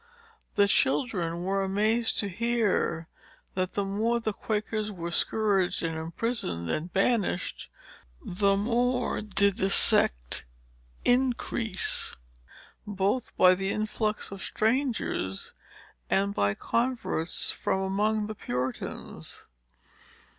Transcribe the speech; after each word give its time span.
The 0.55 0.67
children 0.67 1.43
were 1.43 1.63
amazed 1.63 2.17
to 2.21 2.27
hear, 2.27 3.07
that, 3.53 3.73
the 3.75 3.85
more 3.85 4.19
the 4.19 4.33
Quakers 4.33 4.91
were 4.91 5.11
scourged, 5.11 5.83
and 5.83 5.95
imprisoned, 5.95 6.71
and 6.71 6.91
banished, 6.91 7.69
the 8.19 8.57
more 8.57 9.21
did 9.21 9.57
the 9.57 9.69
sect 9.69 10.43
increase, 11.05 12.15
both 12.87 13.31
by 13.37 13.53
the 13.53 13.69
influx 13.71 14.31
of 14.31 14.41
strangers, 14.41 15.53
and 16.09 16.33
by 16.33 16.55
converts 16.55 17.51
from 17.51 17.81
among 17.81 18.25
the 18.25 18.33
Puritans. 18.33 19.45